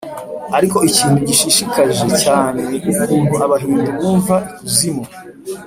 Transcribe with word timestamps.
ariko 0.57 0.77
ikintu 0.89 1.17
gishishikaje 1.27 2.05
cyane 2.23 2.61
ni 2.87 2.93
ukuntu 3.19 3.43
abahindu 3.47 3.89
bumva 3.97 4.35
ikuzimu. 4.47 5.03